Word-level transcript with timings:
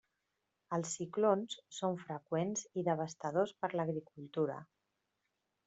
Els 0.77 0.93
ciclons 0.93 1.57
són 1.81 1.99
freqüents 2.05 2.65
i 2.83 2.87
devastadors 2.89 3.55
per 3.61 3.73
a 3.73 3.81
l'agricultura. 3.81 4.59